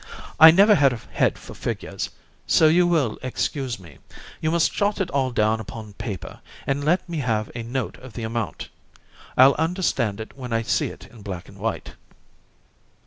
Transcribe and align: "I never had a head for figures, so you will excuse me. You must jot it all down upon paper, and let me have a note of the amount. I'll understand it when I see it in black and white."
"I 0.39 0.49
never 0.49 0.73
had 0.73 0.93
a 0.93 0.99
head 1.13 1.37
for 1.37 1.53
figures, 1.53 2.09
so 2.47 2.65
you 2.67 2.87
will 2.87 3.19
excuse 3.21 3.79
me. 3.79 3.99
You 4.41 4.49
must 4.49 4.73
jot 4.73 4.99
it 4.99 5.11
all 5.11 5.29
down 5.29 5.59
upon 5.59 5.93
paper, 5.93 6.39
and 6.65 6.83
let 6.83 7.07
me 7.07 7.19
have 7.19 7.51
a 7.53 7.61
note 7.61 7.97
of 7.99 8.13
the 8.13 8.23
amount. 8.23 8.69
I'll 9.37 9.53
understand 9.59 10.19
it 10.19 10.35
when 10.35 10.53
I 10.53 10.63
see 10.63 10.87
it 10.87 11.05
in 11.05 11.21
black 11.21 11.47
and 11.47 11.59
white." 11.59 11.93